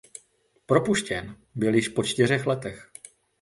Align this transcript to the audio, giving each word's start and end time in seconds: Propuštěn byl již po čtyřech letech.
Propuštěn 0.65 1.35
byl 1.55 1.75
již 1.75 1.87
po 1.89 2.03
čtyřech 2.03 2.47
letech. 2.47 2.91